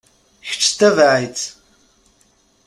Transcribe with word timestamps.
Kečč 0.47 0.63
ttabaɛ-itt. 0.67 1.41